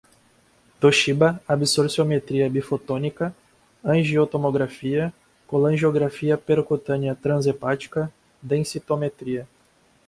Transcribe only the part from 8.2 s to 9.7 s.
densitometria